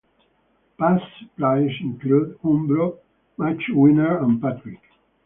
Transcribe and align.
Past 0.79 1.03
suppliers 1.19 1.73
include 1.79 2.39
Umbro, 2.41 2.97
Matchwinner 3.37 4.23
and 4.23 4.41
Patrick. 4.41 4.81